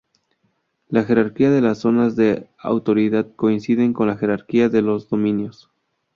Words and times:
La 0.89 1.03
jerarquía 1.03 1.51
de 1.51 1.61
las 1.61 1.77
zonas 1.77 2.15
de 2.15 2.47
autoridad 2.57 3.27
coincide 3.35 3.93
con 3.93 4.07
la 4.07 4.17
jerarquía 4.17 4.67
de 4.67 4.81
los 4.81 5.07
dominios. 5.09 5.69